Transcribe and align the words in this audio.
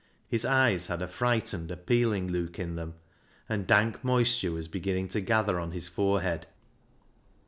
His 0.27 0.45
eyes 0.45 0.87
had 0.87 0.99
a 1.03 1.07
frightened, 1.07 1.69
appealing 1.69 2.27
look 2.29 2.57
in 2.57 2.73
them, 2.73 2.95
and 3.47 3.67
dank 3.67 4.03
moisture 4.03 4.51
was 4.51 4.67
beginning 4.67 5.09
to 5.09 5.21
gather 5.21 5.59
on 5.59 5.73
his 5.73 5.87
forehead. 5.87 6.47